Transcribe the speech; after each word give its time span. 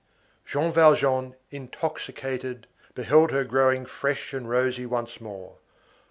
Jean 0.47 0.73
Valjean, 0.73 1.35
intoxicated, 1.51 2.65
beheld 2.95 3.29
her 3.29 3.43
growing 3.43 3.85
fresh 3.85 4.33
and 4.33 4.49
rosy 4.49 4.87
once 4.87 5.21
more. 5.21 5.57